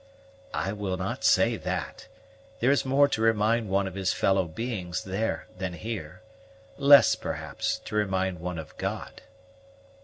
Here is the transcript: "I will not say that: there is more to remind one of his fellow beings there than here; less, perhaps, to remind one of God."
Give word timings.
"I 0.55 0.73
will 0.73 0.97
not 0.97 1.23
say 1.23 1.57
that: 1.57 2.07
there 2.59 2.71
is 2.71 2.83
more 2.83 3.07
to 3.09 3.21
remind 3.21 3.69
one 3.69 3.85
of 3.85 3.93
his 3.93 4.11
fellow 4.13 4.45
beings 4.47 5.03
there 5.03 5.45
than 5.55 5.73
here; 5.73 6.23
less, 6.75 7.13
perhaps, 7.13 7.77
to 7.85 7.93
remind 7.95 8.39
one 8.39 8.57
of 8.57 8.75
God." 8.79 9.21